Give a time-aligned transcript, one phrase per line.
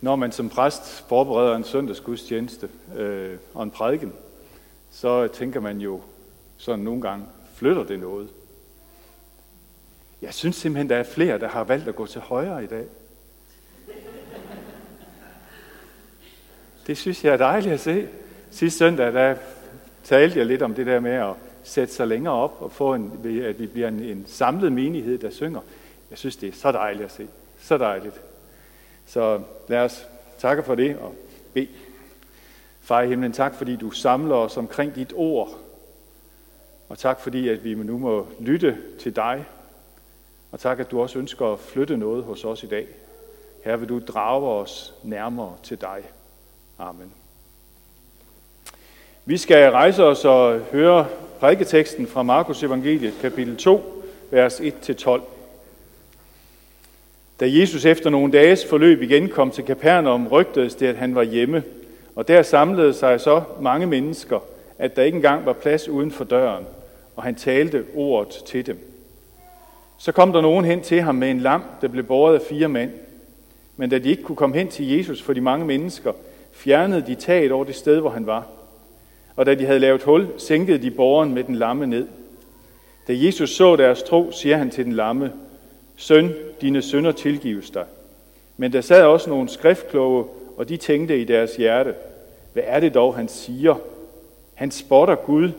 [0.00, 4.12] Når man som præst forbereder en søndagsgudstjeneste øh, og en prædiken,
[4.90, 6.00] så tænker man jo
[6.56, 8.28] sådan nogle gange, flytter det noget?
[10.22, 12.84] Jeg synes simpelthen, der er flere, der har valgt at gå til højre i dag.
[16.86, 18.08] Det synes jeg er dejligt at se.
[18.50, 19.36] Sidste søndag, der
[20.04, 23.12] talte jeg lidt om det der med at sætte sig længere op og få en,
[23.44, 25.60] at vi bliver en, en samlet menighed, der synger.
[26.10, 27.28] Jeg synes, det er så dejligt at se.
[27.60, 28.20] Så dejligt.
[29.10, 30.06] Så lad os
[30.38, 31.14] takke for det og
[31.54, 31.68] bede.
[32.80, 35.50] Far i himlen, tak fordi du samler os omkring dit ord.
[36.88, 39.44] Og tak fordi, at vi nu må lytte til dig.
[40.52, 42.86] Og tak, at du også ønsker at flytte noget hos os i dag.
[43.64, 46.02] Her vil du drage os nærmere til dig.
[46.78, 47.12] Amen.
[49.24, 51.06] Vi skal rejse os og høre
[51.40, 55.20] prædiketeksten fra Markus evangeliet, kapitel 2, vers 1-12.
[57.40, 61.22] Da Jesus efter nogle dages forløb igen kom til Kapernaum, rygtedes det, at han var
[61.22, 61.62] hjemme,
[62.14, 64.38] og der samlede sig så mange mennesker,
[64.78, 66.64] at der ikke engang var plads uden for døren,
[67.16, 68.78] og han talte ordet til dem.
[69.98, 72.68] Så kom der nogen hen til ham med en lam, der blev båret af fire
[72.68, 72.90] mænd.
[73.76, 76.12] Men da de ikke kunne komme hen til Jesus for de mange mennesker,
[76.52, 78.46] fjernede de taget over det sted, hvor han var.
[79.36, 82.06] Og da de havde lavet hul, sænkede de borgeren med den lamme ned.
[83.08, 85.32] Da Jesus så deres tro, siger han til den lamme,
[86.00, 87.84] Søn, dine sønder tilgives dig.
[88.56, 90.24] Men der sad også nogle skriftkloge,
[90.56, 91.94] og de tænkte i deres hjerte,
[92.52, 93.74] hvad er det dog, han siger?
[94.54, 95.50] Han spotter Gud.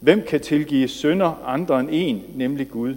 [0.00, 2.94] Hvem kan tilgive sønder andre end en, nemlig Gud?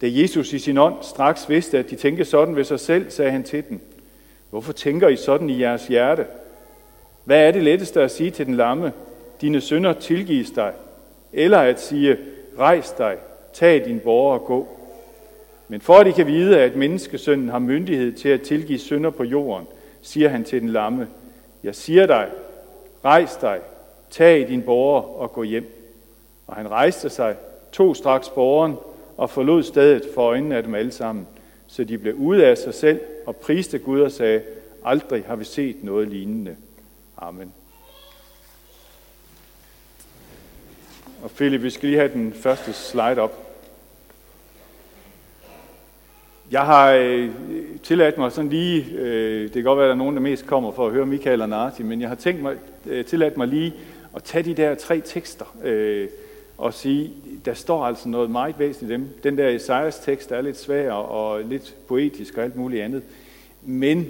[0.00, 3.30] Da Jesus i sin ånd straks vidste, at de tænkte sådan ved sig selv, sagde
[3.30, 3.80] han til dem,
[4.50, 6.26] Hvorfor tænker I sådan i jeres hjerte?
[7.24, 8.92] Hvad er det letteste at sige til den lamme?
[9.40, 10.72] Dine sønder tilgives dig.
[11.32, 12.16] Eller at sige,
[12.58, 13.16] rejs dig,
[13.52, 14.77] tag din borger og gå.
[15.68, 19.24] Men for at I kan vide, at menneskesønnen har myndighed til at tilgive synder på
[19.24, 19.66] jorden,
[20.02, 21.08] siger han til den lamme,
[21.62, 22.28] jeg siger dig,
[23.04, 23.60] rejs dig,
[24.10, 25.94] tag din borger og gå hjem.
[26.46, 27.36] Og han rejste sig,
[27.72, 28.76] tog straks borgeren
[29.16, 31.26] og forlod stedet for øjnene af dem alle sammen,
[31.66, 34.42] så de blev ude af sig selv og priste Gud og sagde,
[34.84, 36.56] aldrig har vi set noget lignende.
[37.16, 37.52] Amen.
[41.22, 43.47] Og Philip, vi skal lige have den første slide op.
[46.50, 47.30] Jeg har øh,
[47.82, 50.46] tilladt mig sådan lige, øh, det kan godt være, at der er nogen, der mest
[50.46, 53.48] kommer for at høre Michael og Narti, men jeg har tænkt mig, øh, tilladt mig
[53.48, 53.74] lige
[54.16, 56.08] at tage de der tre tekster øh,
[56.58, 57.10] og sige,
[57.44, 59.08] der står altså noget meget væsentligt i dem.
[59.22, 63.02] Den der Esajas tekst er lidt svær og lidt poetisk og alt muligt andet.
[63.62, 64.06] Men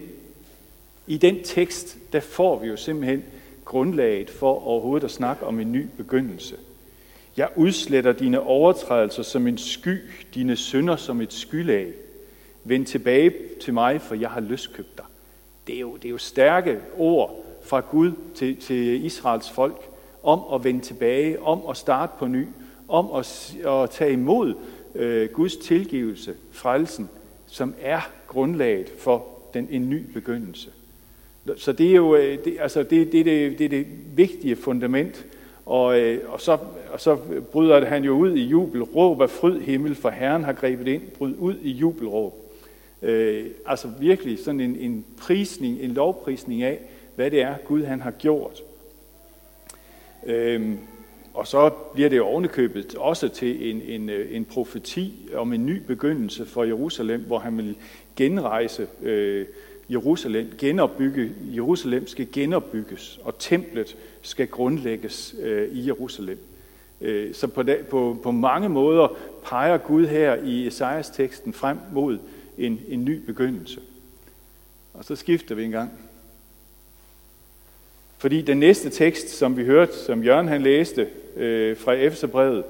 [1.07, 3.25] i den tekst, der får vi jo simpelthen
[3.65, 6.57] grundlaget for overhovedet at snakke om en ny begyndelse.
[7.37, 9.99] Jeg udsletter dine overtrædelser som en sky,
[10.35, 11.93] dine synder som et skylag.
[12.65, 15.05] Vend tilbage til mig, for jeg har løskøbt dig.
[15.67, 19.89] Det er jo, det er jo stærke ord fra Gud til, til Israels folk
[20.23, 22.45] om at vende tilbage, om at starte på ny,
[22.89, 24.55] om at, at tage imod
[24.95, 27.09] øh, Guds tilgivelse, frelsen,
[27.47, 30.71] som er grundlaget for den, en ny begyndelse.
[31.57, 33.87] Så det er jo øh, det, altså det, det, det, det, er det
[34.17, 35.27] vigtige fundament.
[35.67, 36.59] Og, øh, og, så,
[36.93, 37.17] og så
[37.53, 38.83] bryder han jo ud i jubel.
[38.83, 41.03] Råb af fryd himmel, for Herren har grebet ind.
[41.03, 42.48] Bryd ud i jubelråb.
[43.03, 46.81] Øh, altså virkelig sådan en, en prisning, en lovprisning af,
[47.17, 48.63] hvad det er, Gud han har gjort.
[50.27, 50.75] Øh,
[51.35, 55.67] og så bliver det jo ovenikøbet også til en, en, øh, en profeti om en
[55.67, 57.77] ny begyndelse for Jerusalem, hvor han vil
[58.17, 59.47] genrejse øh,
[59.91, 66.39] Jerusalem, genopbygge, Jerusalem skal genopbygges, og templet skal grundlægges øh, i Jerusalem.
[67.01, 72.19] Øh, så på, på, på mange måder peger Gud her i Esajas teksten frem mod
[72.59, 73.81] en, en ny begyndelse.
[74.95, 75.91] Og så skifter vi en gang.
[78.19, 82.65] Fordi den næste tekst, som vi hørte, som Jørgen han læste øh, fra Efeserbrevet,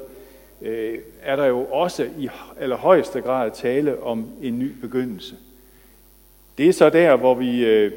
[0.63, 2.29] øh, er der jo også i
[2.61, 5.35] allerhøjeste grad tale om en ny begyndelse.
[6.59, 7.93] Det er så der, hvor vi, øh,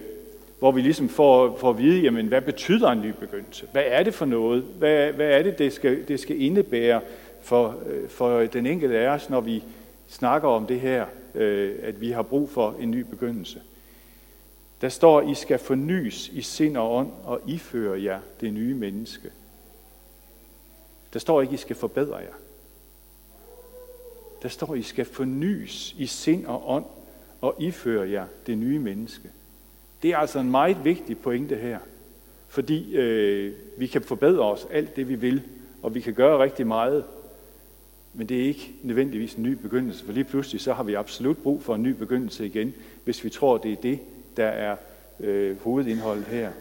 [0.60, 3.66] hvor vi ligesom får, får at vide, jamen, hvad betyder en ny begyndelse?
[3.72, 4.64] Hvad er det for noget?
[4.78, 7.02] Hvad, hvad er det, det skal, det skal indebære
[7.42, 9.64] for, øh, for den enkelte af os, når vi
[10.08, 11.06] snakker om det her,
[11.36, 13.62] øh, at vi har brug for en ny begyndelse?
[14.82, 19.32] Der står, I skal fornyes i sind og ånd og iføre jer det nye menneske.
[21.14, 22.34] Der står ikke, I skal forbedre jer.
[24.42, 26.86] Der står, I skal fornyes i sind og ånd
[27.42, 29.30] og iføre jer det nye menneske.
[30.02, 31.80] Det er altså en meget vigtig pointe her,
[32.48, 35.42] fordi øh, vi kan forbedre os alt det, vi vil,
[35.82, 37.04] og vi kan gøre rigtig meget,
[38.14, 41.38] men det er ikke nødvendigvis en ny begyndelse, for lige pludselig så har vi absolut
[41.38, 42.74] brug for en ny begyndelse igen,
[43.04, 44.00] hvis vi tror, det er det,
[44.38, 44.76] der er
[45.20, 46.52] øh, hovedindholdet her.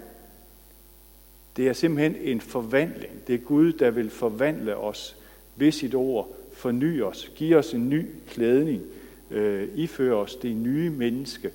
[1.57, 3.13] Det er simpelthen en forvandling.
[3.27, 5.17] Det er Gud, der vil forvandle os
[5.57, 8.83] ved sit ord, forny os, give os en ny klædning,
[9.31, 11.51] øh, iføre os det nye menneske,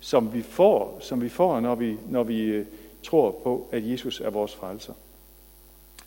[0.00, 2.66] som vi får, som vi får når vi, når vi øh,
[3.02, 4.92] tror på, at Jesus er vores frelser.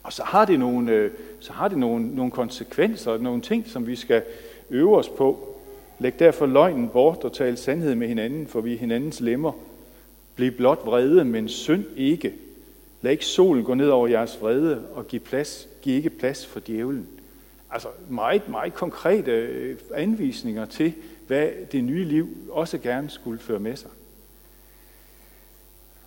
[0.04, 3.88] Og så har det nogle, øh, så har det nogle, nogle konsekvenser, nogle ting, som
[3.88, 4.24] vi skal
[4.70, 5.50] øve os på.
[6.00, 9.52] Læg derfor løgnen bort og tal sandhed med hinanden, for vi er hinandens lemmer.
[10.36, 12.34] Bliv blot vrede, men synd ikke.
[13.02, 16.60] Lad ikke solen gå ned over jeres vrede, og giv, plads, giv ikke plads for
[16.60, 17.08] djævlen.
[17.72, 20.94] Altså meget, meget konkrete øh, anvisninger til,
[21.28, 23.90] hvad det nye liv også gerne skulle føre med sig.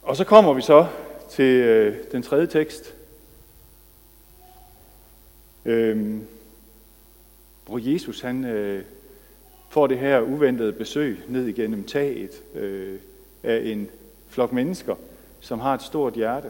[0.03, 0.87] Og så kommer vi så
[1.31, 2.96] til øh, den tredje tekst,
[5.67, 6.21] Øhm,
[7.67, 8.83] hvor Jesus han øh,
[9.69, 12.99] får det her uventede besøg ned igennem taget øh,
[13.43, 13.89] af en
[14.29, 14.95] flok mennesker,
[15.41, 16.49] som har et stort hjerte.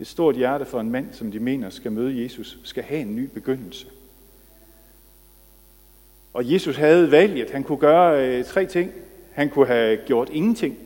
[0.00, 3.16] Et stort hjerte for en mand, som de mener skal møde Jesus, skal have en
[3.16, 3.86] ny begyndelse.
[6.32, 7.50] Og Jesus havde valget.
[7.50, 8.92] Han kunne gøre øh, tre ting.
[9.32, 10.78] Han kunne have gjort ingenting.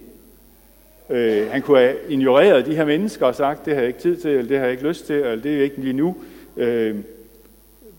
[1.10, 4.16] Øh, han kunne have ignoreret de her mennesker og sagt, det har jeg ikke tid
[4.16, 6.16] til, eller det har jeg ikke lyst til, eller det er ikke lige nu.
[6.56, 6.96] Øh,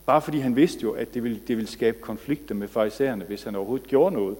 [0.07, 3.43] bare fordi han vidste jo, at det ville, det ville skabe konflikter med farisæerne, hvis
[3.43, 4.37] han overhovedet gjorde noget.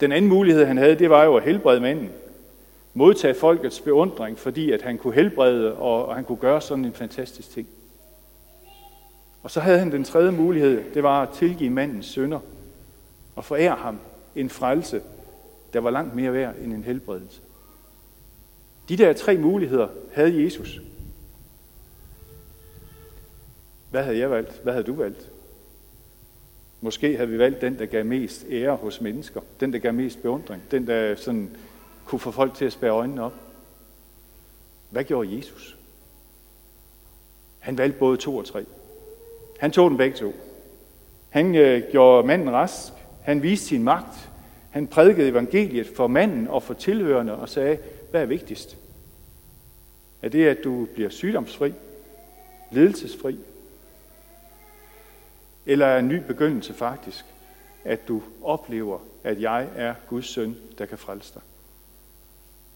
[0.00, 2.10] Den anden mulighed, han havde, det var jo at helbrede manden.
[2.94, 6.92] Modtage folkets beundring, fordi at han kunne helbrede, og, og han kunne gøre sådan en
[6.92, 7.68] fantastisk ting.
[9.42, 12.40] Og så havde han den tredje mulighed, det var at tilgive mandens sønder
[13.36, 13.98] og forære ham
[14.36, 15.02] en frelse,
[15.72, 17.40] der var langt mere værd end en helbredelse.
[18.88, 20.80] De der tre muligheder havde Jesus.
[23.94, 24.60] Hvad havde jeg valgt?
[24.62, 25.30] Hvad havde du valgt?
[26.80, 29.40] Måske havde vi valgt den, der gav mest ære hos mennesker.
[29.60, 30.62] Den, der gav mest beundring.
[30.70, 31.56] Den, der sådan
[32.04, 33.34] kunne få folk til at spære øjnene op.
[34.90, 35.76] Hvad gjorde Jesus?
[37.58, 38.64] Han valgte både to og tre.
[39.58, 40.34] Han tog dem begge to.
[41.30, 42.92] Han øh, gjorde manden rask.
[43.22, 44.30] Han viste sin magt.
[44.70, 47.78] Han prædikede evangeliet for manden og for tilhørende og sagde,
[48.10, 48.76] hvad er vigtigst?
[50.22, 51.72] Er det, at du bliver sygdomsfri,
[52.70, 53.38] ledelsesfri?
[55.66, 57.24] Eller er en ny begyndelse faktisk,
[57.84, 61.42] at du oplever, at jeg er Guds søn, der kan frelse dig?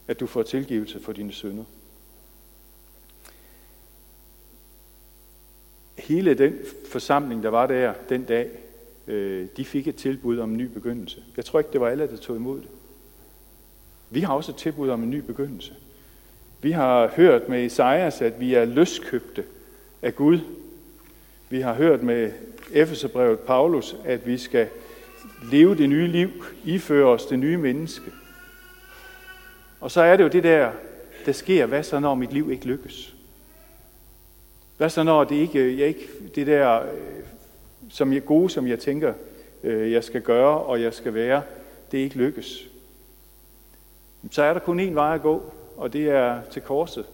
[0.09, 1.65] At du får tilgivelse for dine synder?
[6.09, 6.55] hele den
[6.91, 8.49] forsamling, der var der den dag,
[9.07, 11.23] øh, de fik et tilbud om en ny begyndelse.
[11.37, 12.69] Jeg tror ikke, det var alle, der tog imod det.
[14.11, 15.75] Vi har også et tilbud om en ny begyndelse.
[16.63, 19.45] Vi har hørt med Esajas, at vi er løskøbte
[20.03, 20.39] af Gud.
[21.51, 22.33] Vi har hørt med
[22.73, 24.69] Efeserbrevet Paulus, at vi skal
[25.51, 28.13] leve det nye liv, iføre os det nye menneske.
[29.81, 30.73] Og så er det jo det der,
[31.27, 33.15] der sker, hvad så når mit liv ikke lykkes?
[34.77, 36.89] Hvad så når det ikke, jeg ikke det der øh,
[37.91, 39.15] som jeg, gode, som jeg tænker,
[39.65, 41.43] øh, jeg skal gøre og jeg skal være,
[41.93, 42.69] det ikke lykkes?
[44.31, 47.07] Så er der kun én vej at gå, og det er til korset.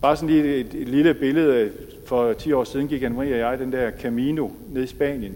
[0.00, 1.72] Bare sådan lige et, et lille billede.
[2.06, 5.34] For 10 år siden gik Anne-Marie og jeg den der Camino ned i Spanien,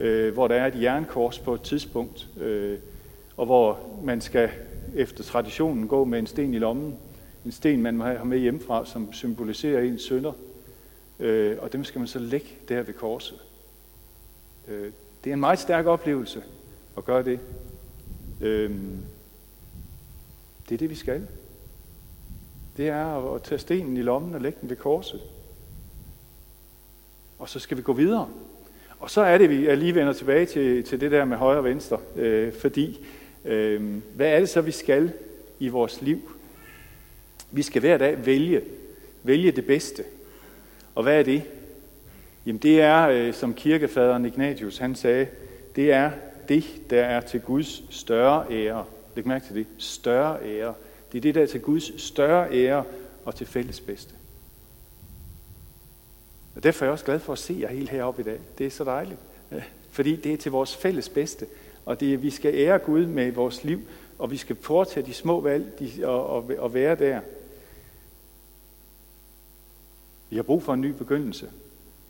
[0.00, 2.78] øh, hvor der er et jernkors på et tidspunkt, øh,
[3.36, 4.50] og hvor man skal
[4.96, 6.96] efter traditionen gå med en sten i lommen,
[7.44, 10.32] en sten, man har med hjemmefra, som symboliserer ens sønder.
[11.20, 13.38] Øh, og dem skal man så lægge der ved korset.
[14.68, 14.92] Øh,
[15.24, 16.42] det er en meget stærk oplevelse
[16.96, 17.40] at gøre det.
[18.40, 18.70] Øh,
[20.68, 21.26] det er det, vi skal.
[22.76, 25.20] Det er at tage stenen i lommen og lægge den ved korset.
[27.38, 28.28] Og så skal vi gå videre.
[29.00, 31.58] Og så er det, vi jeg lige vender tilbage til, til det der med højre
[31.58, 31.98] og venstre.
[32.16, 33.06] Øh, fordi,
[33.44, 35.12] øh, hvad er det så, vi skal
[35.58, 36.32] i vores liv?
[37.50, 38.62] Vi skal hver dag vælge,
[39.22, 40.04] vælge det bedste.
[40.94, 41.42] Og hvad er det?
[42.46, 45.26] Jamen det er, øh, som kirkefaderen Ignatius han sagde,
[45.76, 46.10] det er
[46.48, 48.84] det, der er til Guds større ære.
[49.16, 49.66] Læg mærke til det.
[49.78, 50.74] Større ære.
[51.12, 52.84] Det er det, der er til Guds større ære
[53.24, 54.14] og til fælles bedste.
[56.56, 58.38] Og derfor er jeg også glad for at se jer helt heroppe i dag.
[58.58, 59.20] Det er så dejligt.
[59.90, 61.46] Fordi det er til vores fælles bedste.
[61.84, 63.80] Og det er, vi skal ære Gud med vores liv,
[64.18, 67.20] og vi skal foretage de små valg de, og, og, og være der.
[70.30, 71.50] Vi har brug for en ny begyndelse.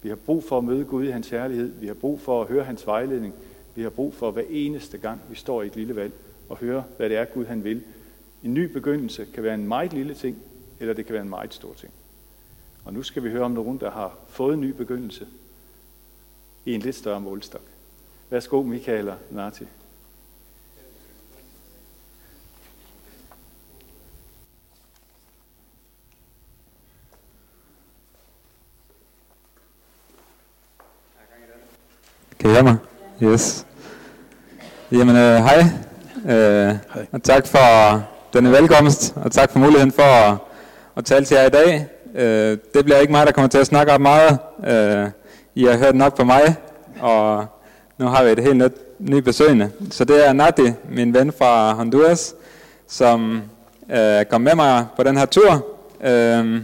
[0.02, 1.72] Vi har brug for at møde Gud i hans herlighed.
[1.80, 3.34] Vi har brug for at høre hans vejledning.
[3.74, 6.12] Vi har brug for hver eneste gang, vi står i et lille valg,
[6.48, 7.82] og høre, hvad det er, Gud han vil.
[8.42, 10.36] En ny begyndelse kan være en meget lille ting,
[10.80, 11.92] eller det kan være en meget stor ting.
[12.84, 15.26] Og nu skal vi høre om nogen, der har fået en ny begyndelse
[16.64, 17.62] i en lidt større målstok.
[18.30, 19.64] Værsgo, Michael og Nati.
[32.38, 32.76] Kan I høre mig?
[33.22, 33.66] Yes.
[34.92, 35.58] Jamen, øh, hej.
[36.24, 37.06] Øh, hej.
[37.12, 37.58] Og tak for
[38.32, 40.36] denne velkomst, og tak for muligheden for at,
[40.96, 41.86] at tale til jer i dag.
[42.14, 44.38] Øh, det bliver ikke mig, der kommer til at snakke op meget.
[44.66, 45.08] Øh,
[45.54, 46.56] I har hørt nok på mig,
[47.00, 47.46] og
[47.98, 49.70] nu har vi et helt nyt, ny besøgende.
[49.90, 52.34] Så det er Nati, min ven fra Honduras,
[52.88, 53.42] som
[53.92, 55.66] øh, kom med mig på den her tur.
[56.04, 56.62] Øh,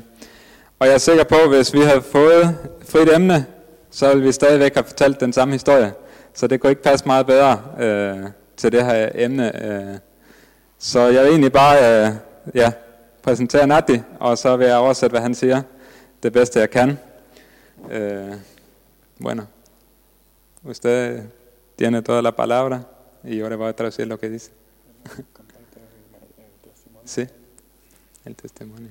[0.79, 2.57] og jeg er sikker på, at hvis vi havde fået
[2.89, 3.47] frit emne,
[3.91, 5.93] så ville vi stadigvæk have fortalt den samme historie.
[6.35, 8.17] Så det kunne ikke passe meget bedre øh,
[8.57, 9.65] til det her emne.
[9.65, 9.99] Øh.
[10.79, 12.15] Så jeg vil egentlig bare øh,
[12.55, 12.73] ja,
[13.23, 15.63] præsentere Nati, og så vil jeg oversætte, hvad han siger.
[16.23, 16.99] Det bedste jeg kan.
[17.91, 18.35] Øh,
[19.23, 19.43] bueno.
[20.63, 21.23] Usted
[21.77, 22.81] tiene toda la palabra
[23.25, 24.51] y ahora voy a traducir lo que dice.
[27.05, 27.27] sí,
[28.25, 28.91] el testimonio.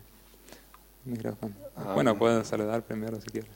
[1.06, 1.54] Micrófono.
[1.94, 3.48] Bueno, puedo saludar primero si quiere.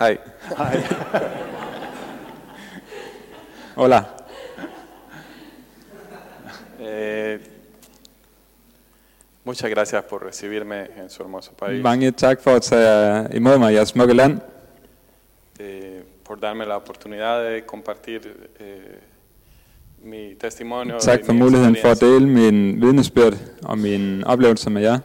[0.00, 0.18] Hej.
[3.76, 4.27] Hola.
[6.80, 7.38] Eh,
[9.44, 13.70] muchas gracias por recibirme en su hermoso país, Mange tak for at tage imod mig
[13.70, 14.40] i jeres smukke land.
[15.60, 18.20] eh, por darme la oportunidad de compartir
[18.60, 18.98] eh,
[20.02, 20.98] mi testimonio.
[20.98, 24.98] Tak for muligheden for at dele min vidnesbyrd og min oplevelse med jer.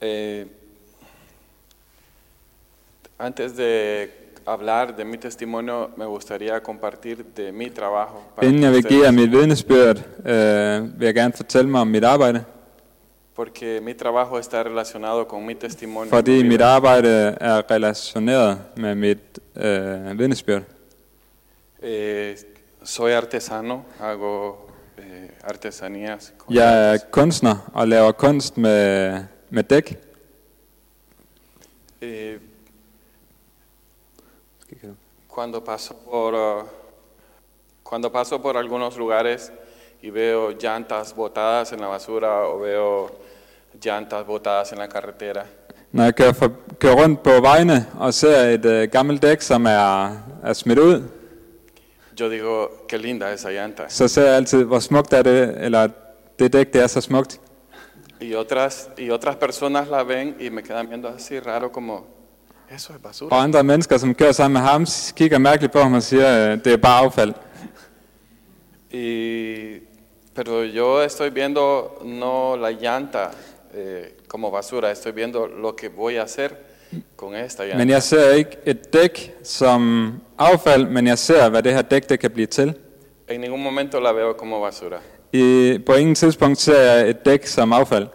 [0.00, 0.46] Eh,
[3.18, 4.06] antes de
[4.46, 8.22] hablar de mi testimonio, me gustaría compartir de mi trabajo.
[8.42, 12.04] Inden jeg vil give jer mit vidnesbyrd, øh, vil jeg gerne fortælle mig om mit
[12.04, 12.44] arbejde.
[13.34, 16.10] Porque mi trabajo está relacionado con mi testimonio.
[16.10, 16.48] Fordi mi vida.
[16.48, 17.08] mit arbejde
[17.40, 20.62] er relationeret med mit øh, vidnesbyrd.
[21.82, 22.36] Eh,
[22.84, 24.52] soy artesano, hago
[24.98, 25.04] eh,
[25.44, 26.32] artesanías.
[26.50, 29.18] Jeg er kunstner og laver kunst med,
[29.50, 29.98] med dæk.
[32.02, 32.34] Eh,
[35.34, 36.62] cuando paso por uh,
[37.82, 39.52] cuando paso por algunos lugares
[40.02, 43.10] y veo llantas botadas en la basura o veo
[43.82, 45.44] llantas botadas en la carretera,
[45.92, 49.66] Når jeg kører, for, kører rundt på vejene og ser et øh, gammelt dæk, som
[49.66, 51.02] er, er smidt ud,
[52.20, 53.82] yo digo qué linda esa llanta.
[53.88, 55.88] så ser jeg altid, hvor smukt er det, eller
[56.38, 57.40] det dæk, det er så smukt.
[58.20, 62.06] Y otras y otras personas la ven y me quedan viendo así raro como
[62.70, 63.36] eso es basura.
[63.36, 66.64] Og andre mennesker, som kører sammen med ham, kigger mærkeligt på ham og siger, øh,
[66.64, 67.34] det er bare affald.
[68.94, 69.82] Y,
[70.34, 73.24] pero yo estoy viendo no la llanta
[73.74, 76.50] eh, como basura, estoy viendo lo que voy a hacer
[77.16, 77.78] con esta llanta.
[77.78, 82.08] Men jeg ser ikke et dæk som affald, men jeg ser, hvad det her dæk
[82.08, 82.74] det kan blive til.
[83.28, 84.96] En ningún momento la veo como basura.
[85.32, 88.06] I, på ingen tidspunkt ser jeg et dæk som affald.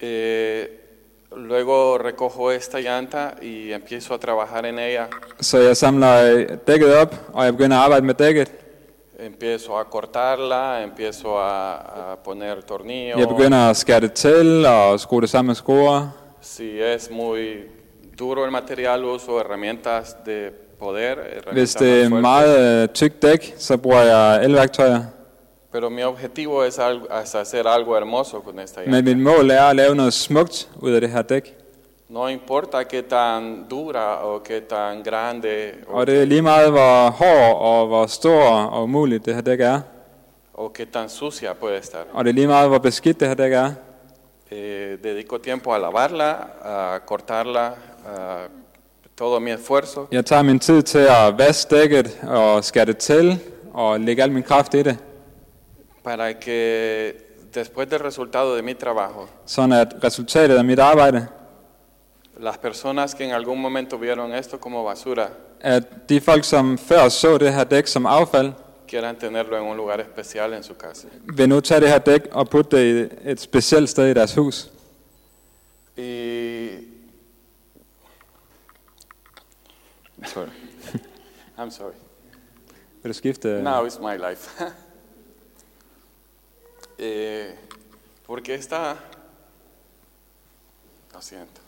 [0.00, 0.64] Eh,
[1.36, 5.08] luego recojo esta llanta y empiezo a trabajar en ella.
[5.40, 8.52] Så jeg samler øh, dækket op, og jeg begynder at arbejde med dækket.
[9.20, 13.20] Empiezo a cortarla, empiezo a, a poner tornillos.
[13.20, 16.08] Jeg begynder at skære det til og skrue det sammen med skruer.
[16.42, 17.68] Si es muy
[18.18, 21.14] duro el material, uso herramientas de poder.
[21.52, 25.02] Hvis det er meget øh, tykt dæk, så bruger jeg elværktøjer.
[25.72, 28.80] Pero mi objetivo es, algo, es hacer algo hermoso con esta.
[28.86, 31.54] Men mit mål er at lave noget smukt ud af det her dæk.
[32.08, 36.70] No importa qué tan dura o qué tan grande o, Og det er lige meget,
[36.70, 39.80] hvor hård og hvor stor og umuligt det her dæk er.
[40.54, 41.98] o qué tan sucia puede estar.
[42.12, 43.72] Og det er lige meget, hvor beskidt det her dæk er.
[44.52, 46.30] Eh, dedico tiempo a lavarla,
[46.64, 48.36] a cortarla, a
[49.18, 53.38] todo mi esfuerzo Jeg tager min tid til at vaske dækket og skære det til
[53.74, 54.98] og lægge al min kraft i det.
[56.10, 57.16] Para que
[57.52, 61.28] después del resultado de mi trabajo, Sådan at resultatet af mit arbejde,
[62.40, 65.28] las personas que en algún momento vieron esto como basura,
[65.60, 68.52] at de folk, som før så det her dæk som affald,
[68.88, 71.08] quieran tenerlo en un lugar especial en su casa.
[71.36, 74.34] vil nu tage det her dæk og putte det i et specielt sted i deres
[74.34, 74.70] hus.
[75.98, 76.70] Y
[80.26, 80.48] sorry.
[81.58, 81.94] I'm sorry.
[83.02, 83.62] Vil du skifte?
[83.62, 84.50] Now it's my life.
[87.00, 87.54] eh,
[88.26, 88.96] porque esta...
[91.12, 91.60] Lo siento.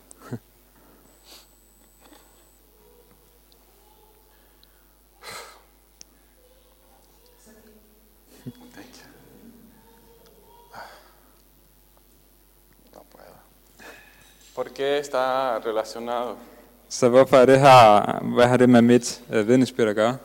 [8.74, 9.08] Thank you.
[12.94, 13.34] No puedo.
[14.54, 16.36] ¿Por qué está relacionado?
[16.88, 20.16] Så hvorfor er det her, hvad har det med mit øh, vidnesbyrd at gøre?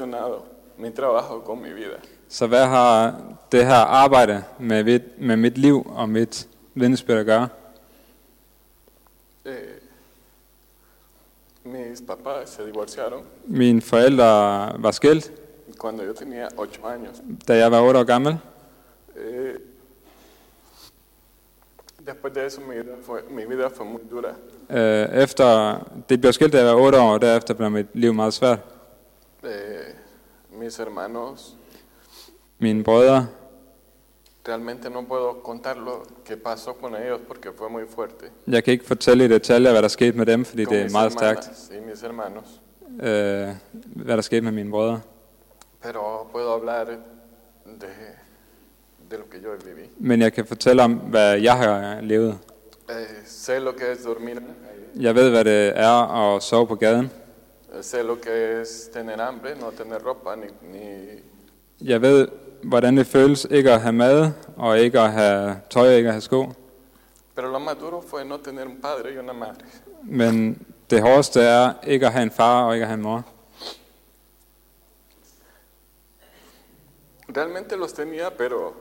[0.00, 0.44] Relacionado?
[0.78, 1.96] mi trabajo con mi vida?
[2.28, 3.14] Så hvad har
[3.52, 7.48] det her arbejde med, mit- med mit liv og mit vidnesbyrd at gøre?
[9.44, 9.52] Eh,
[11.64, 14.24] mis papás se divorciaron Mine forældre
[14.82, 15.30] var skilt,
[15.78, 17.22] cuando yo tenía ocho años.
[17.48, 18.38] da jeg var 8 år gammel.
[19.16, 19.54] Eh,
[22.06, 24.28] después de eso mi vida fue, mi vida fue muy dura.
[24.70, 28.14] Øh, efter det blev skilt, da jeg var 8 år, og derefter blev mit liv
[28.14, 28.58] meget svært.
[29.44, 29.48] Eh,
[30.60, 31.56] mis hermanos,
[32.58, 33.26] Mine brødre,
[34.44, 38.26] realmente no puedo contar lo que pasó con ellos porque fue muy fuerte.
[38.48, 40.90] jeg kan ikke fortælle i detaljer, hvad der skete med dem, fordi Con det er
[40.90, 42.60] meget stærkt, y mis hermanos.
[43.02, 43.48] øh,
[44.04, 45.00] hvad der skete med mine brødre.
[45.82, 46.96] Pero puedo hablar de,
[49.10, 49.88] de lo que yo viví.
[49.98, 52.38] Men jeg kan fortælle om, hvad jeg har levet.
[52.88, 52.94] Eh,
[53.26, 54.34] sé lo que es dormir.
[55.00, 57.10] Jeg ved, hvad det er at sove på gaden.
[57.82, 61.22] Sé lo que es tener hambre, no tener ropa, ni, ni
[61.80, 62.28] Jeg ved,
[62.62, 66.12] hvordan det føles ikke at have mad, og ikke at have tøj, og ikke at
[66.12, 66.52] have sko.
[67.34, 69.64] Pero lo más duro fue no tener un padre y una madre.
[70.02, 73.24] Men det hårdeste er ikke at have en far og ikke at have en mor.
[77.36, 78.72] Realmente los tenía, pero,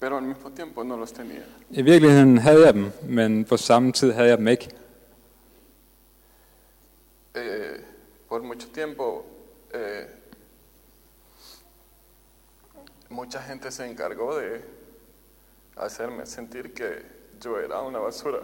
[0.00, 1.42] pero al mismo tiempo no los tenía.
[1.70, 4.68] I virkeligheden havde jeg dem, men på samme tid havde jeg dem ikke.
[7.34, 7.80] Eh,
[8.28, 9.24] por mucho tiempo,
[9.72, 10.06] eh,
[13.08, 14.60] mucha gente se encargó de
[15.76, 17.02] hacerme sentir que
[17.40, 18.38] yo era una basura.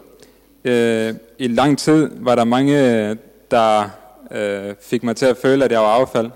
[0.63, 2.75] Øh, I lang tid var der mange,
[3.51, 3.89] der
[4.31, 6.31] øh, fik mig til at føle, at jeg var affald,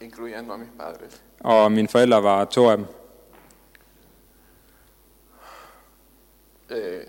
[0.00, 1.22] incluyendo a mis padres.
[1.40, 2.86] og mine forældre var to af dem.
[6.70, 7.06] Eh,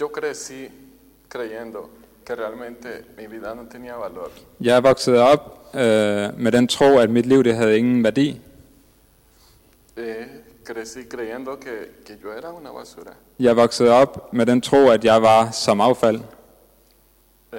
[0.00, 0.70] yo crecí
[1.28, 1.88] creyendo
[2.30, 4.30] que realmente mi vida no tenía valor.
[4.60, 5.80] Jeg er vokset op øh,
[6.38, 8.40] med den tro, at mit liv det havde ingen værdi.
[9.96, 10.26] Eh,
[10.64, 11.74] crecí creyendo que,
[12.06, 13.12] que yo era una basura.
[13.38, 16.20] Jeg voksede op med den tro, at jeg var som affald.
[17.52, 17.58] Eh,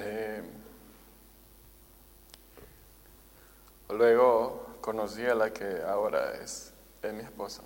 [3.90, 6.72] luego conocí a la que ahora es,
[7.04, 7.62] es mi esposa.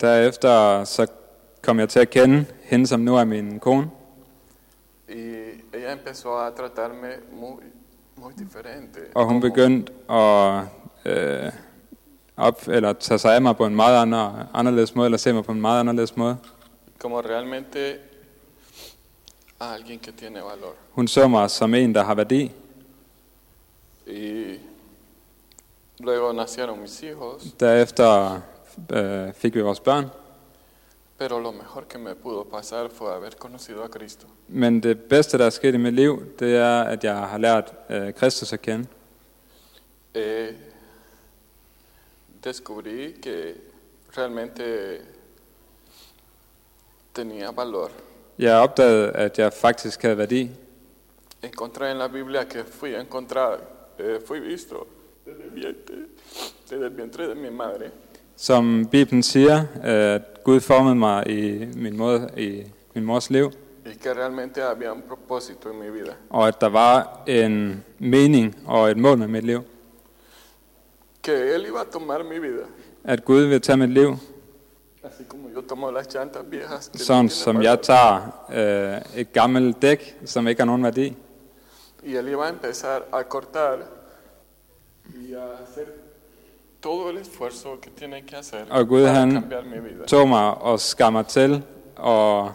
[0.00, 1.06] Derefter så
[1.62, 3.90] kom jeg til at kende hende, som nu er min kone.
[5.72, 7.62] Ella empezó a tratarme muy,
[8.16, 9.00] muy diferente.
[9.14, 10.64] Og hun begyndte at
[11.04, 11.52] øh,
[12.36, 15.44] op, eller tage sig af mig på en meget andre, anderledes måde, eller se mig
[15.44, 16.36] på en meget anderledes måde.
[16.98, 17.98] como realmente
[19.60, 20.74] alguien que tiene valor.
[20.90, 22.52] Hun så mig som en, der har værdi.
[24.06, 24.58] Y
[26.00, 28.40] luego nacieron mis hijos, Derefter
[28.92, 30.06] øh, fik vi vores børn.
[31.18, 34.26] Pero lo mejor que me pudo pasar fue haber conocido a Cristo.
[34.48, 37.74] Men det bedste, der er sket i mit liv, det er, at jeg har lært
[37.90, 38.86] øh, Kristus at kende.
[40.14, 40.54] Eh,
[42.44, 43.54] descubrí que
[44.16, 44.98] realmente
[47.14, 47.90] tenía valor.
[48.38, 50.50] Jeg opdagede, at jeg faktisk havde værdi.
[51.42, 53.60] Encontré en la Biblia que fui a encontrar,
[53.98, 54.86] eh, fui visto
[55.24, 55.96] desde el, vientre,
[56.70, 57.90] desde el vientre de mi madre.
[58.40, 62.62] Som Bibelen siger, at Gud formede mig i min, måde, i
[62.94, 63.50] min mors liv,
[63.86, 66.12] y que realmente había un propósito en mi vida.
[66.30, 69.60] og at der var en mening og et mål med mit liv.
[71.22, 72.64] Que Él iba a tomar mi vida,
[73.04, 74.08] At Gud vil tage mit liv,
[75.04, 76.90] así como yo tomo las llantas viejas.
[76.94, 81.16] Sådan som jeg tager øh, et gammelt dæk, som ikke har nogen værdi.
[82.04, 83.78] Y Él iba a empezar a cortar
[85.14, 85.86] y a hacer
[86.82, 90.06] todo el esfuerzo que tiene que hacer Og Gud para han cambiar mi vida.
[90.06, 91.62] tog mig og skar mig til,
[91.96, 92.52] og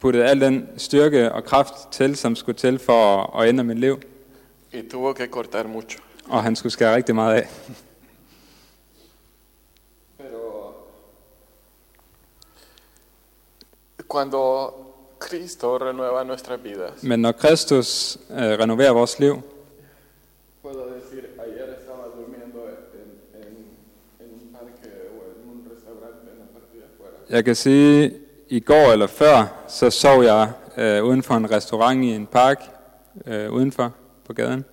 [0.00, 3.78] puttede al den styrke og kraft til, som skulle til for at, at ændre mit
[3.78, 3.98] liv.
[4.74, 5.98] Y tuvo que cortar mucho.
[6.28, 7.48] Og han skulle skære rigtig meget af.
[10.18, 10.72] Pero
[14.08, 14.72] cuando
[15.18, 19.34] Cristo renueva nuestras vidas, Men når Kristus øh, renoverer vores liv,
[20.62, 22.60] puedo decir, ayer estaba durmiendo
[23.00, 23.08] en,
[23.40, 23.54] en,
[24.20, 27.17] en un parque o en un restaurante en la parte de afuera.
[27.30, 28.12] Jeg kan sige,
[28.48, 32.62] i går eller før, så sov jeg øh, uden for en restaurant i en park,
[33.26, 34.64] øh, udenfor på gaden.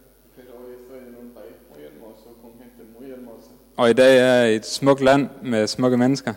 [3.78, 6.34] Og i dag er jeg et smukt land med smukke mennesker,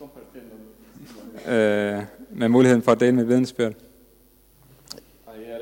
[1.48, 3.72] øh, med muligheden for at dele mit vidensbyrd.
[5.26, 5.58] Ayer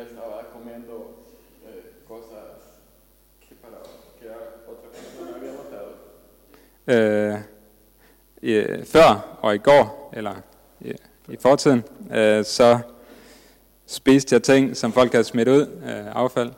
[8.52, 10.34] øh, før og i går, eller
[10.84, 10.94] øh,
[11.28, 12.78] i fortiden, øh, så
[13.86, 16.52] spiste jeg ting, som folk havde smidt ud, øh, affald.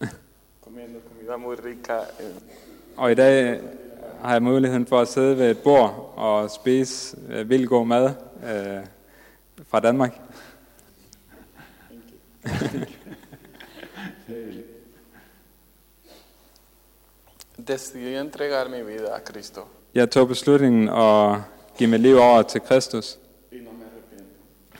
[2.96, 3.60] Og i dag
[4.22, 8.10] har jeg muligheden for at sidde ved et bord og spise øh, vildt god mad
[8.44, 8.86] øh,
[9.68, 10.20] fra Danmark.
[12.44, 12.80] Thank you.
[17.56, 19.60] Decidí entregar mi vida a Cristo
[19.94, 21.40] Jeg tog beslutningen at
[21.78, 23.18] give mit liv over til Kristus,
[23.52, 24.30] y no me arrepiento.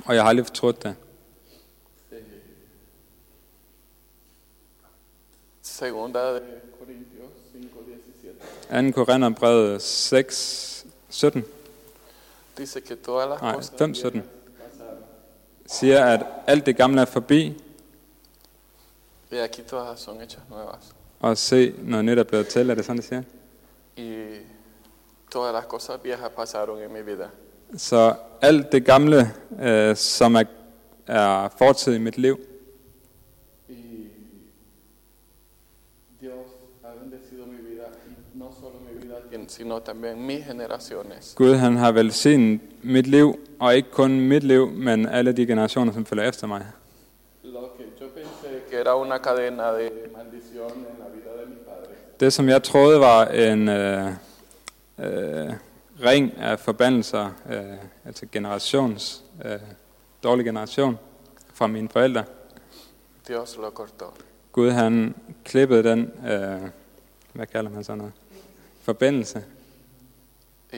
[0.05, 0.97] og jeg har aldrig fortrudt det.
[5.63, 6.41] Segunda de
[6.79, 7.31] Corintios
[8.73, 8.93] 5:17 2.
[8.93, 11.45] Korintherbrevet 6, 17,
[12.59, 14.99] dice que todas las nej, cosas 5, 17, viejas pasaron
[15.67, 17.57] siger, at alt det gamle er forbi,
[19.33, 20.95] y aquí todas son hechas nuevas.
[21.25, 22.71] Og se, noget nyt er blevet til.
[22.71, 23.23] Er det sådan, det siger?
[23.99, 24.37] Y
[25.33, 27.29] todas las cosas viejas pasaron en mi vida.
[27.77, 29.31] Så alt det gamle,
[29.63, 30.45] øh, som er,
[31.07, 32.39] er fortid i mit liv,
[33.69, 33.75] Y
[36.21, 36.47] Dios
[36.83, 41.35] ha bendecido mi vida, y no solo mi vida, sino también mis generaciones.
[41.37, 45.93] Gud han har velsignet mit liv, og ikke kun mit liv, men alle de generationer,
[45.93, 46.67] som følger efter mig.
[47.43, 51.59] Lo que yo pensé que era una cadena de maldición en la vida de mis
[51.71, 54.07] padres, Det, som jeg troede var en øh,
[54.99, 55.53] øh,
[56.05, 59.61] ring af forbandelser, øh, altså generations, øh,
[60.23, 60.99] dårlig generation
[61.55, 62.25] fra mine forældre.
[63.29, 64.05] Dios lo cortó.
[64.53, 66.69] Gud han klippede den, øh,
[67.33, 68.13] hvad kalder man sådan noget,
[68.83, 69.45] forbindelse,
[70.73, 70.77] Y,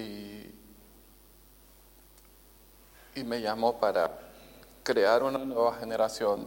[3.16, 4.10] y me llamó para
[4.84, 6.46] crear una nueva generación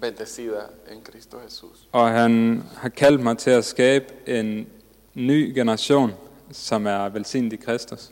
[0.00, 0.60] bendecida
[0.92, 1.88] en Cristo Jesús.
[1.92, 4.66] og han har kaldt mig til at skabe en
[5.14, 6.12] ny generation,
[6.52, 8.10] som er velsignet i Kristus.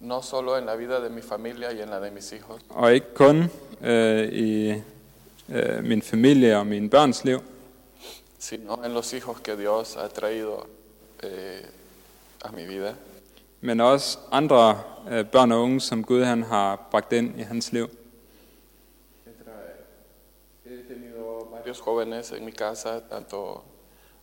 [0.00, 2.94] No solo en la vida de mi familia y en la de mis hijos, Og
[2.94, 3.44] ikke kun
[3.82, 4.74] øh, i
[5.48, 7.38] øh, min familie og mine børns liv,
[8.38, 10.66] sino en los hijos que Dios ha traído
[11.22, 11.64] eh,
[12.44, 12.94] a mi vida.
[13.60, 17.72] men også andre øh, børn og unge, som Gud han har bragt ind i hans
[17.72, 17.88] liv.
[21.64, 23.62] Varios jóvenes en mi casa, tanto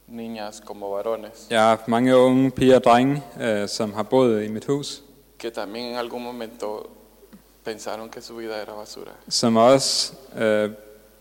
[0.08, 4.44] niñas como varones, Jeg har haft mange unge piger og drenge, øh, som har boet
[4.44, 5.04] i mit hus,
[5.40, 6.88] que también en algún momento
[7.64, 9.12] pensaron que su vida era basura.
[9.30, 10.70] som også øh,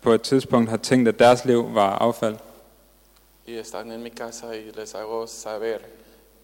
[0.01, 2.35] på et tidspunkt har tænkt, at deres liv var affald.
[3.47, 5.77] Y están en mi casa y les hago saber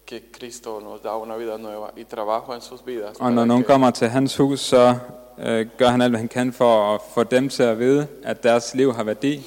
[0.06, 3.16] que Cristo nos da una vida nueva y trabajo en sus vidas.
[3.20, 4.96] Og når para nogen que- kommer til hans hus, så
[5.38, 8.42] øh, gør han alt, hvad han kan for at få dem til at vide, at
[8.42, 9.46] deres liv har værdi.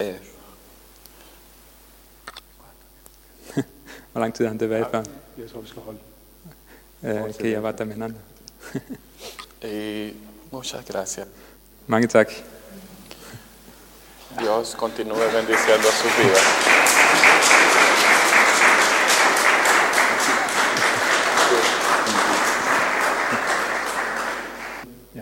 [3.56, 3.64] Eh,
[4.12, 5.02] Hvor lang tid har han det været før?
[5.38, 5.98] Jeg tror, vi skal holde.
[7.38, 8.18] Kan jeg være der med hinanden?
[9.64, 10.12] y
[10.50, 11.26] muchas gracias.
[11.86, 12.32] Mange tak.
[14.38, 16.79] Dios continúe bendiciendo sus vidas.